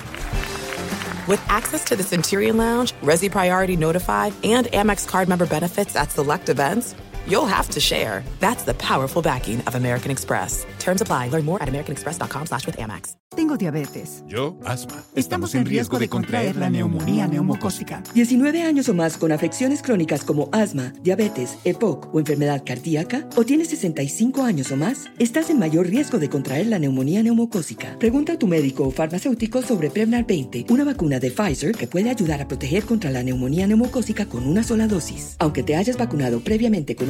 [1.28, 6.12] With access to the Centurion Lounge, Resy Priority Notified, and Amex card member benefits at
[6.12, 6.94] select events,
[7.28, 8.24] you'll have to share.
[8.40, 10.66] That's the powerful backing of American Express.
[10.80, 11.30] Terms apply.
[11.30, 13.16] Learn more at americanexpress.com slash with Amex.
[13.36, 14.24] Tengo diabetes.
[14.28, 15.04] Yo, asma.
[15.14, 18.02] Estamos en riesgo de contraer la neumonía neumocócica.
[18.14, 23.44] 19 años o más con afecciones crónicas como asma, diabetes, EPOC o enfermedad cardíaca, o
[23.44, 27.98] tienes 65 años o más, estás en mayor riesgo de contraer la neumonía neumocócica.
[28.00, 32.10] Pregunta a tu médico o farmacéutico sobre Prevnar 20, una vacuna de Pfizer que puede
[32.10, 35.36] ayudar a proteger contra la neumonía neumocócica con una sola dosis.
[35.40, 37.10] Aunque te hayas vacunado previamente con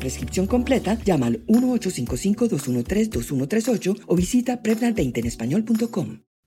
[0.01, 6.30] prescripción completa, llama al 1-855-213-2138 o visita Prevnar20